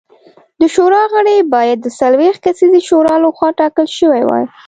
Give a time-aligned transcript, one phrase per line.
[0.59, 4.45] د شورا غړي باید د څلوېښت کسیزې شورا لخوا ټاکل شوي وای